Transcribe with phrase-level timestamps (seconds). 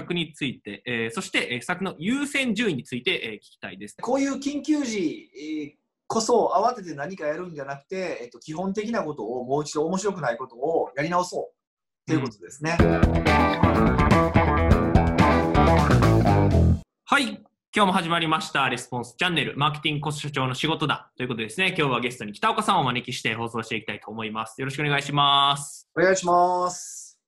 [0.00, 3.96] 策について、えー、そして、えー、策の優先順位について、えー、聞きたいです。
[4.00, 11.50] こういう緊急時えーこそ慌てて何かやるんじゃなくて、えっと、基本的なことをもう一度面白くないことをやり直そ
[12.06, 12.76] うということですね。
[17.04, 17.24] はい。
[17.74, 21.10] 今日も始まりました、レスポンスチャンネル、マーケティングコスト社長の仕事だ。
[21.16, 24.60] ということでですね、今日はゲストに北岡さんをお招きして放送していきたいと思います。
[24.60, 25.88] よろしくお願いします。
[25.98, 27.18] お願いします。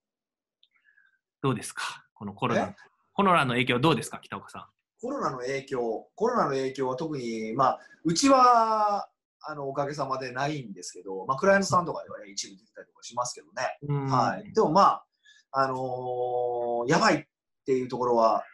[1.42, 2.07] どうですか？
[2.18, 2.74] このコロナえ、
[3.12, 4.18] コロナの影響どうですか？
[4.20, 4.66] 北岡さん。
[5.00, 9.08] コロナの影響、コロナの影響は特に、まあ、うちは
[9.40, 14.08] あのおかげさまでないんですけど、まあ、クライアントさんとかでは、ね、一部出てたりとかしますけどね。
[14.10, 15.04] はい、でもまあ、
[15.52, 17.24] あのーやばいっ
[17.64, 18.44] ていうところは、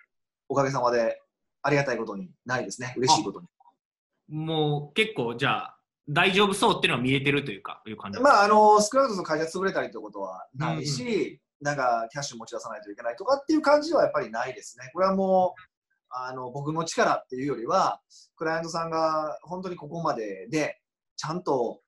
[0.48, 1.20] おかげさまで
[1.62, 3.46] ありがたいことにないですね、嬉しいことに。
[4.28, 5.78] もう結構じゃあ、
[6.08, 8.20] 大丈夫そうっていうのは見えてるというか、いう感じ。
[8.20, 14.90] まあ、あの少なくとも会社潰れたりということはないし、なんかキャッシュ持ち出さないといけないとかっていう感じはやっぱりないですね。
[14.92, 15.60] これはもう
[16.10, 18.00] あの僕の力っていうよりは、
[18.36, 20.78] クライアントさんが本当にここまでで、
[21.16, 21.80] ちゃんと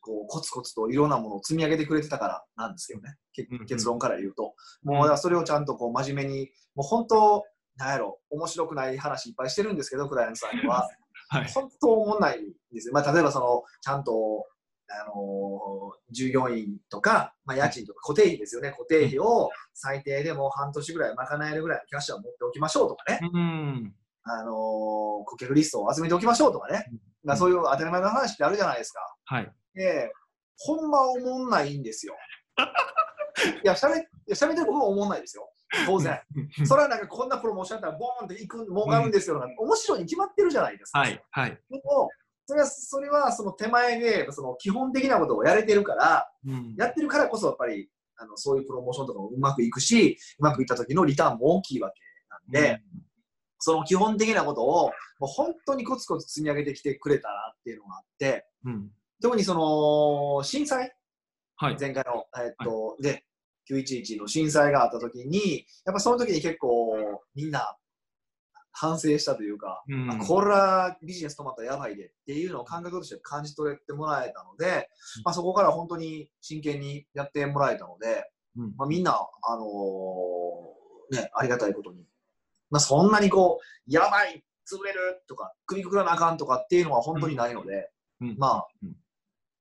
[0.00, 3.16] こうコツコツといろんなものを積み上げてくれてたからなんですけどね、
[3.66, 4.54] 結論から言うと。
[4.86, 7.44] うんもうそれをちゃんとこう真面目に、もう本当、
[7.76, 10.88] なんやろ、面白くない話いっぱいしてるんですけど、クライアントさんには。
[11.28, 11.50] はい。
[11.50, 12.94] 本当思んないんですよ。
[12.94, 14.46] まあ、例えばその、ちゃんと、
[14.88, 18.70] あのー従業員とか、まあ、家賃とか固定費ですよね。
[18.70, 23.20] 固定費を最低でも半年ぐらい賄えるぐらいのキャッシュは持っておきましょうとかね。
[23.32, 23.94] うん。
[24.22, 24.54] あのー
[25.24, 26.86] 顧客リストを集めておきましょうとかね。
[27.24, 29.00] まあ、そういう当たり前の話ってあるじゃないですか。
[29.24, 29.52] はい。
[29.74, 30.12] で、
[30.58, 32.14] ほんま思んないんですよ。
[33.64, 35.48] いや、しゃべいや喋ってる僕も思んないですよ。
[35.86, 36.20] 当然。
[36.66, 39.42] それはなんかこんなプロモーションやったらボーンっていく、儲かるんですよ。
[39.58, 41.00] 面白いに決まってるじゃないですか。
[41.00, 41.20] はい。
[41.30, 41.50] はい。
[41.50, 42.08] でも、
[42.46, 52.80] それはそれはその手前でその基本的なことをやれてるから、うんやってるからこそやっぱりあのそういうプロモーションとかもうまくいくし、うまくいった時のリターンも大きいわけなんで、
[53.58, 58.90] その基本的なことをもう本当にコツコツ積み上げてきてくれたなっていうのがあって、うん。
[59.22, 60.92] 特にその震災、
[61.56, 61.76] はい。
[61.80, 63.24] 前回の、えっと、で、
[63.70, 67.76] 911の震災があった時に、やっぱその時に結構みんな
[68.76, 70.10] 反省したというか、うん。
[70.10, 74.88] あこれはビジネス止まったらやばいでっていうのを感覚として感じ取れてもらえたので、
[75.24, 78.74] まあ、そこから本当に真剣にやってもらえたので、うん。
[78.76, 82.04] まあ、みんな、あのーね、ありがたいことに、
[82.70, 87.90] まあ、そんなにこう、やばい、潰れるとか、首くくらなあかんとかっていうのは本当にないので、
[88.20, 88.36] うん。
[88.38, 88.96] まあ、うん。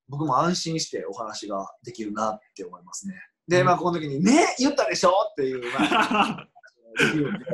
[0.09, 3.15] 僕も安心してお話ができるなって思いますね。
[3.47, 3.65] で、うん。
[3.67, 6.47] まあ、この時に、ね、言ったでしょっていう、まあ、
[6.97, 7.45] できるんで。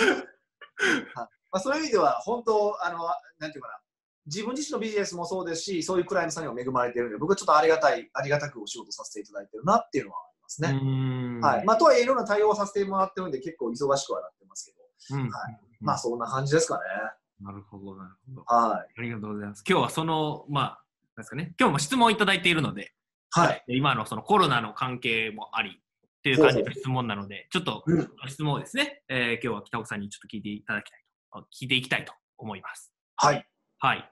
[1.14, 2.98] はいまあ、そういう意味では、本当、あの、
[3.38, 3.80] なんていうかな、
[4.26, 10.68] 自分自身のビジネスもそうですし、そういうクライアントさんにも恵まれているので、僕はちょっとありがたい、ありがたくお仕事させていただいてるなっていうのはありますね。
[10.70, 11.64] うんはい。
[11.64, 14.72] まあ、とはいえ、いろんな対応をさせてもらってるんで、結構忙しくはなってますけ
[15.16, 16.82] ど、うんはいまあ、そんな感じですかね。
[17.40, 18.44] なるほど、なるほど。
[18.46, 19.64] はありがとうございます。
[19.66, 20.84] 今日はその、まあ、
[21.16, 23.40] ですかね、今日も質問いただいているので、い。
[23.40, 23.64] はい。
[23.68, 25.80] 今のそのコロナの関係もあり
[26.20, 31.00] っていう感じの質問なので、ちょっとうん質問をですね、えー今日は北岡さんにちょっと聞いていただきたい
[31.32, 32.92] と、あ聞いていきたいと思います。
[33.16, 33.46] はい。
[33.78, 34.10] はい。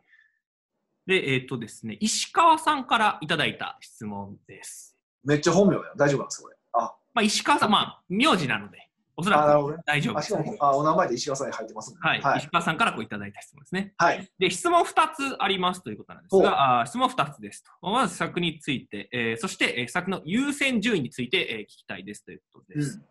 [1.07, 4.97] で、えっ、とですね、石川さんからいただいた質問です。
[5.25, 5.95] めっちゃ本名だよ。
[5.97, 6.57] 大丈夫なんですか、これ。
[6.73, 8.88] あ、まあ、石川さん、まあ、名字なので、
[9.19, 10.27] おそらく大丈夫です。
[10.29, 12.49] しかも、あ、お名前で石川さんに入ってますはい、はい石。
[12.51, 13.93] 川さんからこういただいた質問ですね。
[13.97, 14.19] はい。
[14.39, 17.91] でで、質問2つありますということなんですが、あー質問2つですと。
[17.91, 23.03] まず作について、えーそして、えー作の優先順位について、えー聞きたいですということです。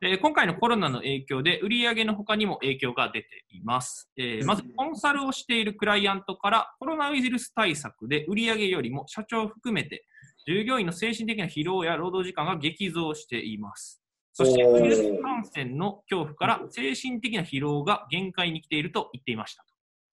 [0.00, 4.08] で今回のコロナの影響で売上の他にも影響が出ています。
[4.16, 10.04] えーまず、コンサルをしているクライアントからコロナウイルス対策で売上よりも社長を含めて
[10.46, 14.00] 従業員の精神的な疲労や労働時間が激増しています。
[14.38, 19.64] そして、ウイルス感染の恐怖から精神的な疲労が限界に来ていると言っていました。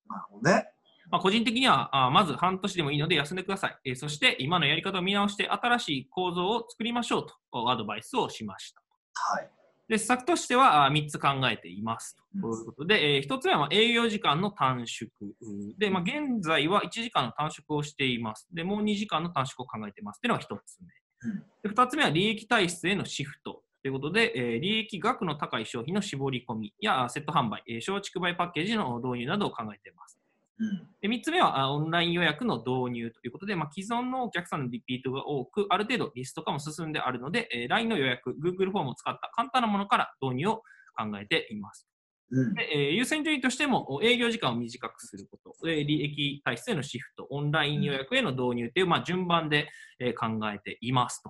[0.10, 0.68] なるほどね。
[1.12, 8.82] まあ、個人的にはあまず半年でもいいので休んでください、えーそして今のやり方を見直して新しい構造を作りましょうとアドバイスをしました。
[9.14, 9.50] はい。
[9.88, 12.48] で、施策としてはあ3つ考えていますうんと。
[12.50, 15.12] ということで、え1つ目はまあ営業時間の短縮。
[15.22, 18.48] うんで、まあ、現在は1時間の短縮をしています。
[18.52, 20.22] で、もう2時間の短縮を考えています。
[20.22, 20.88] というのが1つ目。
[21.30, 23.62] うんで2つ目は利益体質へのシフト。
[23.86, 30.18] ということで、えー利益額の高い商品の絞り込みやあセット販売、えー松竹売パッケージの導入などを考えています。
[30.58, 30.88] うん。
[31.02, 40.56] で3つ目はあオンライン予約の導入ということで、まあ、既存のお客さんのリピートが多く、ある程度リスト化も進んであるので、えー LINE の予約、Google フォームを使った簡単なものから導入を
[40.98, 41.88] 考えています。
[42.32, 42.54] うん。
[42.54, 49.70] でえー優先順位としても、お営業時間を短くすること、えー利益体質へのシフト、オンライン予約への導入という、まあ、順番で、
[50.00, 51.30] えー考えていますと。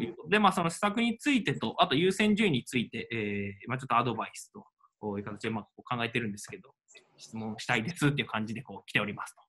[0.00, 4.64] いうことで、まあ、その施策についてと、あと優先順位について、えーまあ、ちょっとアドバイスと
[5.00, 6.70] こういう形で、まあ、こう考えてるんですけど、
[7.16, 9.42] 質問したいですっていう感じでこう来ておりますと。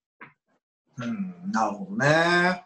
[0.97, 2.65] うん、なるほどね。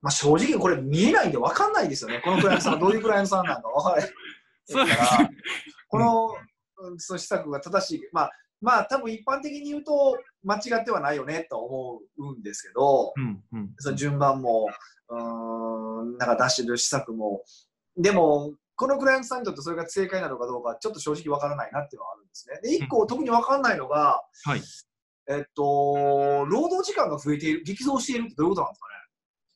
[0.00, 2.20] まあ、正直これ見えないんで分かんないですよね。
[2.24, 4.10] このクライアントさんがどういうクライアントさんなのか分からない。
[4.64, 4.98] そうです
[5.88, 6.51] この、うん
[6.98, 8.30] その施策が正しい、まあ、
[8.60, 14.68] まあ、多分一般的に言うと間違ってはないよねと思うんですけど、うんうんその順番も、
[15.08, 17.42] うーん、なんか出してる施策も、
[17.96, 22.60] でも、このクライアントさんにとってそれが正解なのかどうか、ちょっと正直分からないなっていうのはあるんですね。
[22.62, 24.62] で、一個特に分かんないのが、はい。
[25.28, 28.92] えっと、労働時間が増えている、激増しているってどういうことなんですかね？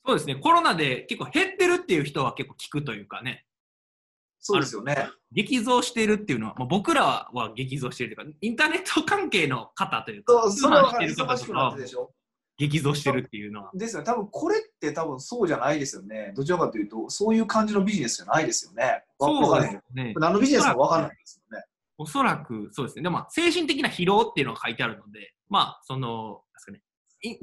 [0.05, 3.45] そうですね、コロナで結構減ってるっていう人は結構聞くというかね、
[4.47, 5.09] そうですよね。
[5.33, 12.13] 激増しているっていうのは、まあ、僕らは激増しているというか、インターネット関係の方というか、そうなってでしょ？
[12.59, 13.71] 激増してるっていうのは。
[13.75, 14.07] ですよね。
[14.07, 16.33] 多分これって多分そうじゃないですよね。
[16.37, 19.03] どちらかというと、そういう感じのビジネスじゃないですよね。
[19.19, 20.15] わそうですね。
[20.17, 21.65] 何のビジネスか分かんないですよね。
[21.99, 23.03] おそらくそうですね。
[23.03, 26.81] でも、まあ精神的な疲労っていうのが書いてあるので、まあ、その、なんですかね、い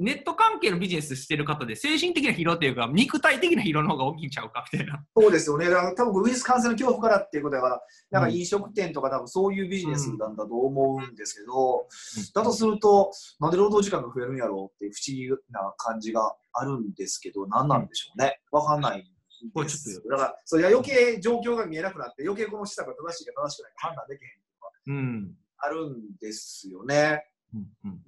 [0.00, 5.04] ネット関係のビジネスしてる方で、精神的な疲労っていうか、肉体的な疲労の方が大きいんちゃうかみたいな。
[5.16, 5.68] そうですよね。
[5.68, 11.88] だから多分ウイルス感染の恐怖からっていうことだから、なんか飲食店とか多分そういうビジネスなんだと思うんですけど、
[12.34, 13.10] だとすると、
[13.40, 18.40] なんで労働時間が増えるんやろうっていう不思議な感じがあるんですけど、何なんでしょうね。
[18.52, 19.04] わかんない
[19.34, 25.34] ちょっとだから、それは余計状況が見えなくなって、余計この施策が正しいか正しくないか判断できへんとかうん。
[25.58, 27.24] あるんですよね。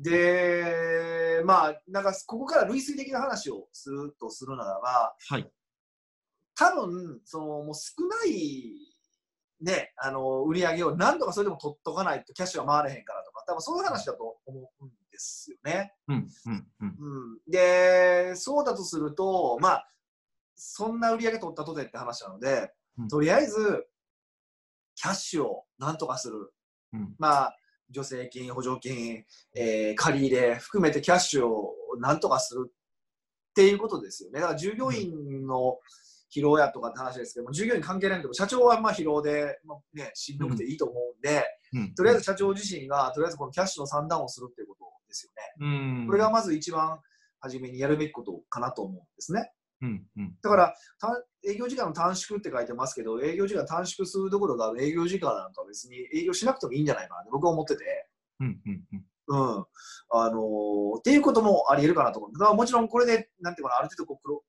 [0.00, 5.50] で、まあ、なんかここから類推的な話をするとするならば、はい。
[6.54, 8.74] 多分そのもう少ない、
[9.60, 15.94] ね、あの売り上げを何とかそれでも取っとかないとキャッシュが回れへんからとか、多分そういう話だと思うんですよね。
[16.08, 19.88] うんうんうんうん、で、そうだとすると、まあ、
[20.54, 23.86] そんな売り上げ取ったとてって話なので、うんとりあえず、
[24.94, 26.52] キャッシュを何とかする。
[26.94, 27.56] うんまあ、
[27.92, 29.24] 助成金、補助金、
[29.54, 32.72] えー借り入れ含めてキャッシュを何とかするっ
[33.54, 34.40] ていうことですよね。
[34.40, 35.78] だから従業員の
[36.34, 41.94] 疲労やとかって話ですけども、従業員関係ないけど、社長はまあ疲労で、まあね、しんどくていいと思うんで、うん。
[41.94, 46.00] とりあえず社長自身が、とりあえずこのキャッシュの算段をするっていうことですよね。
[46.00, 46.06] うん。
[46.06, 47.00] これがまず一番
[47.40, 49.50] 初めにやるべきことかなと思うんですね。
[49.82, 58.08] うんうんだから、た営業時間の短縮って書いてますけど、営業時間短縮するところがある営業時間なんかは別に営業しなくてもいいんじゃないかなって僕は思ってて、
[58.40, 59.64] うんうんうんうん。
[60.10, 62.32] あのーっていうこともあり得るかなと思う。
[62.32, 64.42] だからもちろんこれで、なんていうかな、ある程度こう黒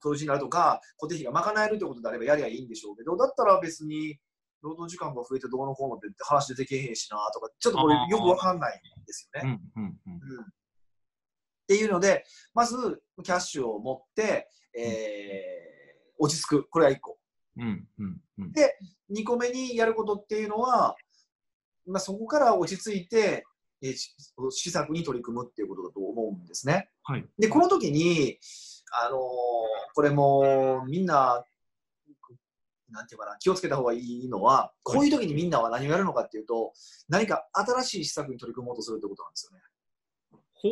[0.00, 4.18] 黒字になるとか、固定費が賄えるということであればやりゃいいんでしょうけど、だったら別に
[4.60, 9.60] 労働時間が増えてどうのこうのって話出てけへんしなとか、ちょっとこれよくわかんないんですよね。
[9.76, 10.44] うんうんうんうん
[11.64, 15.64] っていうので、まずキャッシュを持って、えー
[16.16, 17.18] 落ち着く、これは1個。
[17.56, 18.52] うんうんうん
[19.10, 20.96] 2個目にやることっていうのは、
[21.86, 23.44] まあ、そこから落ち着いて、
[23.82, 24.14] えーし
[24.50, 26.90] 施策に取り組むっていうことだと思うんですね。
[27.02, 27.26] はい。
[27.38, 28.38] で、この時に、
[29.04, 29.20] あのー
[29.94, 31.44] これもみんな、
[32.90, 36.72] なんていうかな、気をつけた方がいいのは、こういう時にみんなは何をやるのかっていうと、
[37.08, 39.64] 何か新しい施策に取り組もうとするってことなんですよね。
[40.54, 40.68] ほ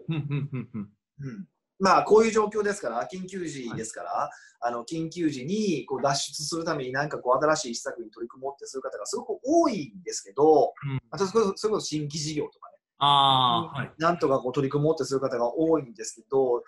[0.00, 0.04] う。
[0.08, 1.48] うんうんうんうんうん
[1.84, 13.92] まあ、こういう状況ですから、緊急時ですから、あの緊急時にこう脱出するために何かこう新しい施策に取り組もうってする方がすごく多いんですけど、うんあとそれこそそれこそ新規事業とかね、ああ、はい。
[13.98, 16.62] なんとかこう取り組もうってする方が多いんですけど、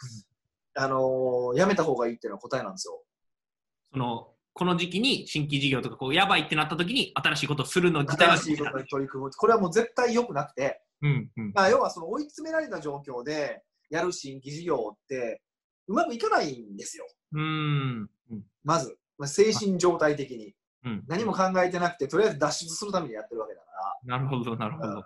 [0.75, 3.03] あのーやめた方がいいっていうのは答えなんですよ。
[3.91, 9.31] その、この時期に新規事業とか、こう、やばいってなった時に新しいことをするの自体は新しいことに取り組む。
[9.31, 11.53] これはもう絶対良くなくて、うんうん。
[11.55, 15.43] まあ、要はその追い詰められた状況でやる新規事業って、
[15.89, 17.07] うまくいかないんですよ。
[17.33, 18.11] うーん。
[18.31, 20.55] うんまず、まあ、精神状態的に。
[20.85, 21.05] うん。
[21.07, 23.67] 何も考えてなくて、とりあえず脱出するためにやってるわけだか
[24.07, 25.05] ら、なるほど、なるほど。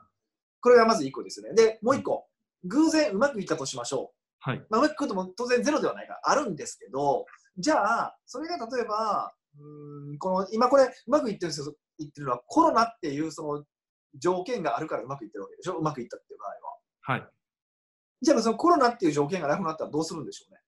[0.62, 1.54] これがまず1個ですよね。
[1.54, 2.26] で、もう1個、
[2.64, 4.56] 偶然うまくいったとしましょはい。
[4.58, 4.66] う。
[4.70, 7.26] まあ、うまくいくことも当然ゼロではないからあるんですけど、
[7.58, 11.74] じゃあ、それが例えば、うーんこの今これ、うまくいってるんですよ。
[11.98, 13.64] 言ってるのはコロナっていうその
[14.18, 15.76] 条件があるからうまくいってるわけでしょ？
[15.76, 16.54] うまくいったっていう場合は。
[17.02, 17.30] はい。
[18.22, 20.60] じゃあ、そのコロナっていう条件がなくなったらどうするんでしょうね。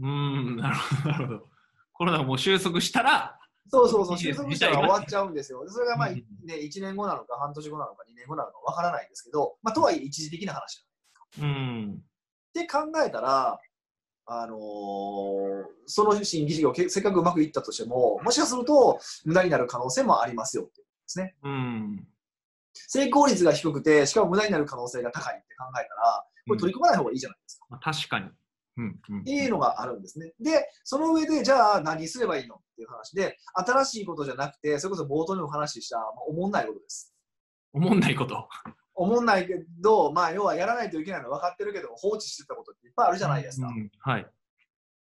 [0.00, 1.48] うーん、なるほど、なるほど。
[1.92, 3.38] コロナがもう収束したら、
[3.70, 5.64] そうそうそう、いいです収束したら終わっちゃうんですよ。
[5.64, 10.86] でそれがまあ、うんね、1年後なのか、半年後なのか、2年後なのかわからないんですけど、まあ、とはいえ一時的な話
[11.38, 11.98] だうん。
[12.00, 13.58] って考えたら、
[14.26, 14.58] あのー
[15.86, 21.36] その新規事業、けせっかくうまくいったとしても、もしかすると無駄になる可能性もありますよってですね。
[21.42, 22.06] うん。
[22.94, 27.66] 成功率が低くて、しかも無駄になる可能性が高いって考えたら、これ取り組まない方がいいじゃないですか。
[27.70, 28.30] まあ、確かに。
[28.76, 30.32] うんうん、っていうのがあるんですね。
[30.38, 37.12] で、その上で、じゃあ何すればいいのっていう話で、新しいことじゃなくて、それこそ冒頭にお話しした、まあ、おもんないことです。
[37.72, 38.48] おもんないこと？
[38.94, 43.66] おもんないけど、まあ、要はやらないといけないの分かってるけど、放置してたことっていっぱいあるじゃないですか。
[43.66, 44.26] うんはい。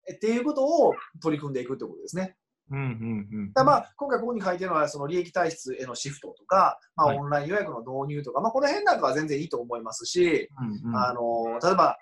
[0.07, 2.37] えっていうことを取り組んでいくってことですね。
[2.71, 3.53] うんうんうん。
[3.53, 7.17] だまあ、今回ここに書いてるのは、その利益体質へのシフトとか、まあ、はい。
[7.17, 10.49] オンライン予約の導入とか、まあ、この辺なんかは全然いいと思いますし、
[10.83, 11.97] うんうん、あの例えば、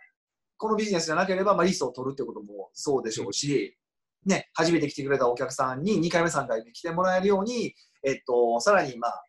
[0.57, 3.77] このビジネスじゃなければ、まあ、リストを取るってこともそうでしょうし、
[4.25, 9.24] ね、初めて来てくれたお客さんに2回目、3回目来てもらえるように、えっと、さらに、まあ、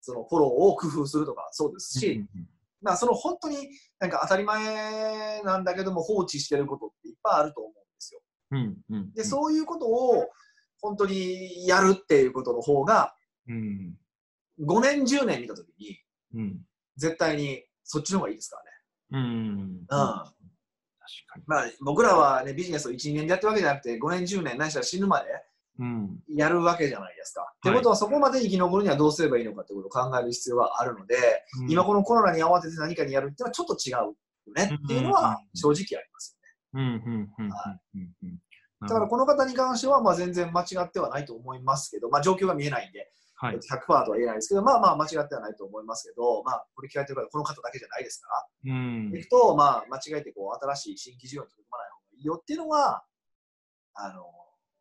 [0.00, 2.48] そのフォローを工夫するとかそうですし、うんうん
[2.82, 3.56] まあ、その本当に
[3.98, 8.20] なんか当たり前なんだけども放置してることっていっぱいあると思うんですよ。
[8.52, 10.26] うんうん、で、そういうことを
[10.80, 13.14] 本当にやるっていうことの方が、
[13.48, 13.96] うん。
[14.60, 15.98] 5年、10年見たときに、
[16.34, 16.60] うん。
[16.96, 18.70] 絶対にそっちの方がいいですからね。
[19.12, 19.60] うん。
[19.60, 19.86] うん。
[19.86, 19.96] 確
[21.28, 21.44] かに。
[21.46, 25.26] まあ、僕らは、ね、ビジネスを1、2年でやってるわけじゃなくて、5年、10年、ないしは死ぬまで
[25.78, 26.18] うん。
[26.28, 27.42] やるわけじゃないですか。
[27.64, 27.68] い。
[27.68, 31.16] ってことは、そこまで生き残るにはどうすればいいのかってことを考える必要があるので、
[31.68, 34.14] 今このコロナに慌てて何かにやるっていうのはちょっと違うよ
[34.54, 36.38] ねっていうのは正直あります
[36.74, 36.82] よね。
[38.80, 43.56] だからこの方に関しては、まあ、全然間違ってはないと思いますけど、まあ、状況が見えないんで、はい。
[43.56, 48.28] 100%とは言えないですけど、まあまあ間違ってはないと思いますけど、まあ、これ聞かれてる方、この方だけじゃないですか。
[48.64, 49.12] ら、うん。
[49.16, 53.04] いくと、まあ、間違えてこう新しい新規事業に取り組まない方がいいよっていうのは、
[53.94, 54.24] あの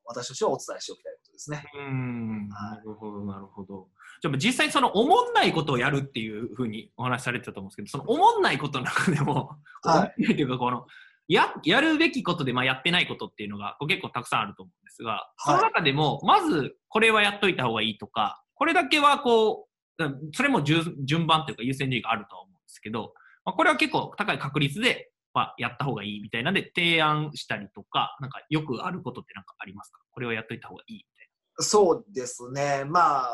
[0.06, 1.64] 私としてはお伝えしておきたいことですね。
[1.76, 2.50] うん。
[2.50, 3.88] はなるほど、なるほど。
[4.22, 9.52] じゃあ実際そのおもんないことをやるっていうふうにお話しされてたと思うんですけど、そのおもんないことの中でも、
[9.84, 10.16] はい。
[10.18, 10.88] おもんないというかこの、
[11.30, 19.68] ややるべきことでまあやってないことっていうのがこう結構たくさんあると思うんですが、その中でも、まずこれはやっといた方がいいとか、これだけはこ
[19.98, 23.14] う、うんそれも順順番というか優先順位があるとは思うんですけど、
[23.46, 30.00] まあ、これは結構高い確率で、まあ、やった方がいいみたいなんで提案したりとか、なんかよくあることってなんかありますか？
[30.12, 31.30] これはやっといた方がいいみたい
[31.62, 33.30] そうですね、まあ、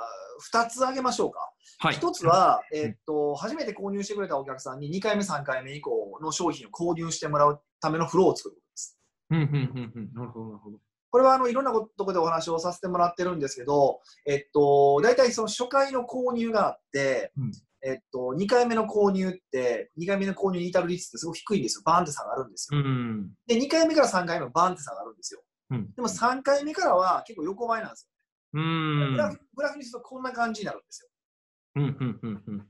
[0.52, 1.40] 2つ挙げましょうか。
[1.84, 1.90] な。
[1.90, 1.98] はい。
[1.98, 9.00] 1つは、えーっと、初めて購入してくれたお客さんに2回目、3回目以降の商品を購入してもらうためのフローを作ることです。
[9.32, 10.14] うんうんうんうん。
[10.14, 10.80] なるほど、なるほど。
[11.12, 17.52] これはあのいろんなところでお話をさせてもらってるんですけど、えっと、大体その初回の購入があって、うん
[17.86, 21.84] えっと、2回目の購入って、2回目の購入に至る率ってすごく低いんですよ。
[21.86, 22.80] バーンって下がるんですよ。
[22.80, 23.32] うん。
[23.46, 25.44] で、2回目から3回目もバーンって下がるんですよ。
[25.70, 25.94] うん。
[25.96, 28.10] でも3回目からは結構横ばいなんです
[28.54, 28.64] うよ。
[28.64, 29.12] ん。
[29.14, 31.10] グラフグラフにするとこんな感じになるんですよ。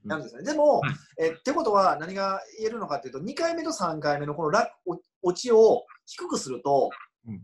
[0.04, 0.44] なんですね。
[0.44, 6.90] でも、はいえってことは何が言えるのかっていうと、2回目と3回目のこのラお落ちを低くすると、
[7.28, 7.42] うん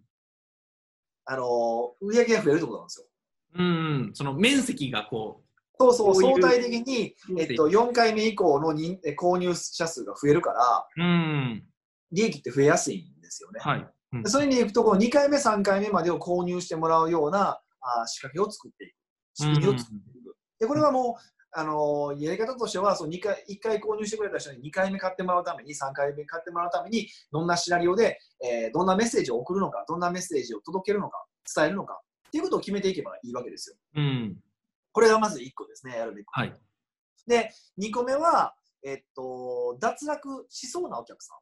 [1.25, 3.05] あの売り上げが増えるってことなんですよ。
[3.55, 4.11] うん。
[4.13, 5.41] その面積がこ
[5.79, 11.63] そうそう、こう相対的に、えっと、4回目以降の認え購入者数が増えるから、う、うん。
[12.11, 13.59] 利益って増えやすいんですよね。
[13.61, 13.79] はい。
[14.13, 18.95] うんでそれに行くと、この2回目、3回目までを購入してもらうようなあ仕掛けを作っていく。
[19.33, 20.35] 仕組みを作っていく。
[20.59, 33.75] で、これはもう、あのやり方としてはその2回、1回購入してくれた人に2回目買ってもらうために、3回目買ってもらうために、どんなシナリオで、えーどんなメッセージを送るのか、どんなメッセージを届けるのか、伝えるのか、っていうことを決めていけばいいわけですよ。
[33.95, 34.37] うん。
[34.93, 36.25] これがまず1個ですね、やるべき。
[36.31, 36.61] はい。
[37.27, 41.37] で、2個目は、えっと、脱落しそうなお客さん。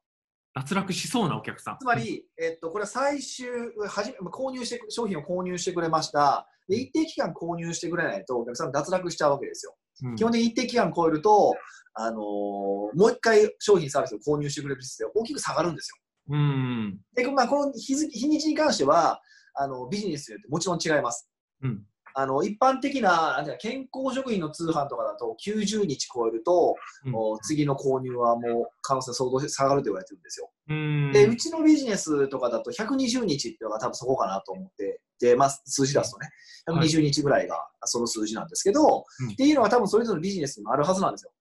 [0.56, 1.78] 脱落しそうなお客さん。
[1.80, 3.48] つまり、えっと、これは最終、
[3.88, 6.48] はじめ購入して、商品を購入してくれました。
[6.68, 9.76] で、一定期間購入してくれないと、お客さん脱落しちゃうわけですよ。
[10.04, 11.56] うん、基本的に一定期間超えると、
[11.94, 16.36] あのーもう一回商品サービスを購入してくれる率って大きく下がるんですよ。
[16.36, 17.00] うん。
[17.14, 19.22] で、まあ、この日付日にちに関しては、
[19.56, 21.30] あのビジネスによってもちろん違います。
[21.62, 21.84] うん。
[22.14, 26.76] あの一般的な健康食品の通販とかだと90日超えると、
[27.06, 27.14] うん
[27.44, 30.50] 次の購入はもう可能性相当下がると言われてるんですよ。
[30.70, 31.12] うん。
[31.12, 36.30] で、うちのビジネスとかだと120日っていうのが多分そこかなと思って、で、まあ、数字出すとね、
[36.68, 41.32] はい120日ぐらいがその数字なんですけど、うんっていうのは多分それぞれのビジネスにもあるはずなんですよ。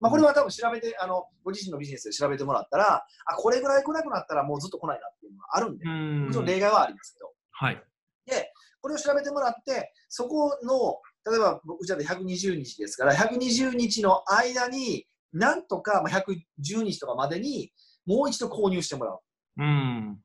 [0.00, 6.24] まあ、これは多分調べて、あの、ご自身のビジネスで調べてもらったら、あ、これぐらい来なくなったらもうずっと来ないなっていうのがあるんで、うん。
[6.26, 7.82] もちろん例外はありますけど、はい。
[8.84, 11.00] で、これを調べてもらって、そこの、
[11.30, 17.72] 例えば、うちだって120日ですから、120日の間に、なんとかまあ110日とかまでに、
[18.06, 19.20] もう一度購入してもらう。
[19.58, 20.20] うん。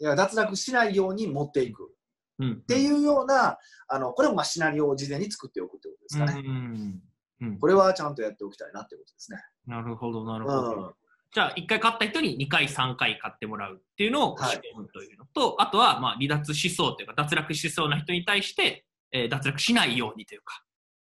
[0.00, 1.94] いや脱落しないように持っていく。
[2.40, 2.52] うん。
[2.54, 3.58] っていうような、
[3.88, 6.42] あのこれもまあシナリオを事前に作っておくってことですかね。
[6.46, 7.02] うん。
[7.40, 7.58] うん。
[7.58, 9.38] これはちゃんとやっておきたいなってことですね。
[9.66, 10.96] なるほど、なるうほど。
[11.34, 11.36] ん。
[11.36, 20.64] じゃあ、1回買った人に2回、3回買ってもらうっていうのをはい仕込むというのと、あとは、まあ、離脱しそうというか、脱落しそうな人に対して、えー脱落しないようにというか、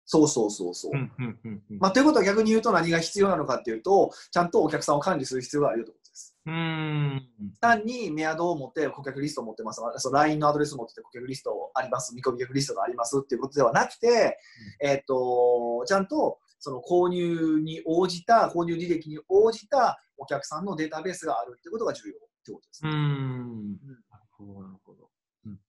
[0.05, 0.91] そうそうそうそう。
[0.93, 6.35] うんうんうんうんまあ、ということは逆に言うと何が必要なのかっていうと、ちゃんとお客さんを管理する必要があるよということです。
[6.45, 7.29] うーん。
[7.61, 14.37] 単にメアドを持って顧客リストを持ってます、その LINE のアドレスを持ってて顧客リストあります、見込み客リストがありますっていうことではなくて、
[14.81, 22.91] えっと、ちゃんとその購入に応じた、購入履歴に応じたお客さんのデータベースがあるってことが重要ってことですね。
[22.96, 23.72] ん。
[24.12, 25.10] なるほど、なるほど。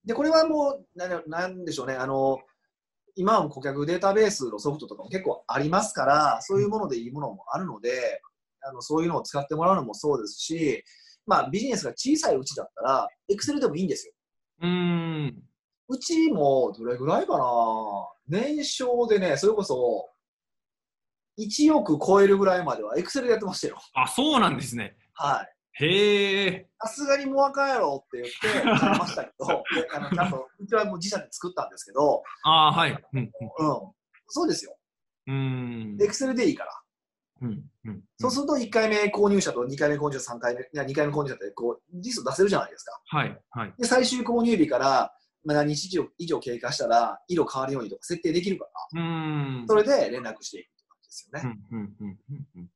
[0.05, 2.39] で、これはもう、ななんでしょうね、あの、
[3.15, 8.21] 今は顧客データベースのソフトとかも結構ありますから、そういうものでいいものもあるので、
[8.61, 10.83] あのそういうのを使ってもらうのもそうですし、
[11.25, 14.13] まあ、ビジネスが小さいうちだったら、Excel でもいいんですよ。
[14.61, 14.67] うー
[15.27, 15.43] ん。
[15.87, 17.45] うちもどれぐらいかな、
[18.27, 20.09] 年商でね、それこそ
[21.37, 23.77] 1億超えるぐらいまでは Excel でやってましたよ。
[23.93, 24.95] あ、そうなんですね。
[25.13, 25.55] はい。
[25.83, 26.67] へえ。
[26.81, 32.91] さすがにもうあかんやろって言って、変えましたけど、で あのちゃんと、うちはもう自社で作ったんですけど、あーはい。
[33.13, 33.29] うんうん、
[34.27, 34.77] そうですよ。
[35.27, 35.35] うん。
[35.35, 36.09] うーん。
[36.09, 36.71] Excel でいいから。
[37.41, 38.03] うんうん。
[38.17, 43.01] そうすると1回目購入者と2回目購入者、3回目、いや2回目購入者ってこうリスト出せるじゃないですか。
[43.07, 43.41] はい。
[43.49, 43.73] はい。
[43.77, 45.13] で、最終購入日から、
[45.43, 49.67] まあ、何日以上経過したら、色変わるようにとか設定できるから、うーん。
[49.67, 50.69] それで連絡していく
[51.15, 51.59] ですよね。
[51.71, 52.69] うんうんうんうんうん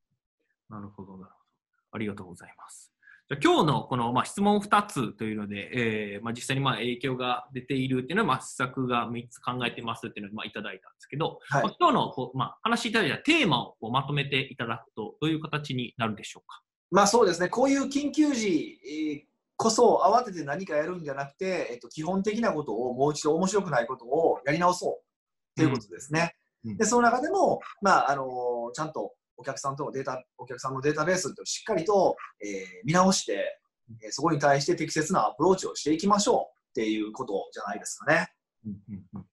[0.70, 1.46] なるほど、なるほど。
[1.92, 2.92] ありがとうございます。
[3.28, 5.72] じゃあ今日のこの、まあ、質問2つというので、
[6.16, 16.62] えーまあ、実際にまあ影響が出ているっていうのは、まあ、施策が3つ考えてますっていうのをまあいただいたんですけど、はいまあ、今日のこう、まあ、話しいただいたテーマをこうまとめていただくと、どういう形になるでしょうか？
[16.92, 19.30] まあそうですね、こういう緊急時、えー
[19.62, 26.34] こそ慌てて何かやるんじゃなくて、えっと、基本的なことをもう一度面白くないことをやり直そうということですね。
[26.34, 33.60] うんで、その中でも、まああのーちゃんとお客さんとのデータ、お客さんのデータベースをしっかりと、えー見直して、
[34.04, 38.32] えーそこに対して適切なアプローチをしていきましょうっていうことじゃないですかね。
[38.66, 39.26] うんうんうんなる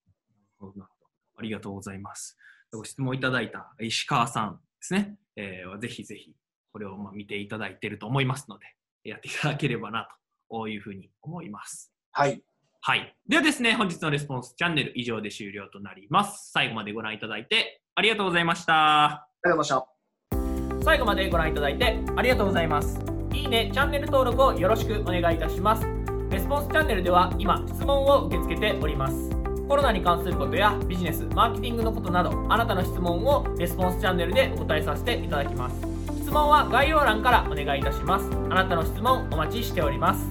[0.59, 2.37] ほどなるほどありがとうございます。
[2.73, 6.35] ご質問いただいた石川さんですね、えーぜひぜひ
[6.73, 8.67] これをまあ見ていただいていると思いますので、
[9.05, 10.09] やっていただければな
[10.51, 11.93] というふうに思います。
[12.13, 12.43] はい。
[12.81, 13.17] はい。
[13.29, 16.51] ではですね、本日のレスポンスチャンネル以上で終了となります。
[16.53, 19.05] 最後までご覧いただいてありがとうございました。
[19.05, 19.87] ありがとうございまし
[20.81, 20.85] た。
[20.85, 23.01] 最後までご覧いただいてありがとうございます。
[23.33, 25.87] いいね、チャンネル登録をよろしくお願いいたします。
[26.31, 29.31] レスポンスチャンネルでは今、質問を受け付けております。
[29.69, 35.81] コロナに関することやビジネス、マーケティングのことなど、あなたの質問をレスポンスチャンネルでお答えさせていただきます。
[36.23, 38.31] 質問は概要欄からお願いいたします。
[38.33, 40.25] あなたの質問お待ちしております。